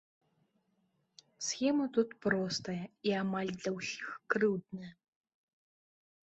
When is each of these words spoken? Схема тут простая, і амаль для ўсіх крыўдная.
Схема 1.47 1.85
тут 1.97 2.15
простая, 2.27 2.85
і 3.11 3.13
амаль 3.21 3.53
для 3.59 3.71
ўсіх 3.77 4.09
крыўдная. 4.37 4.91